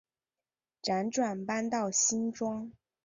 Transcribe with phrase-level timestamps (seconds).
[0.81, 2.71] 辗转搬到新庄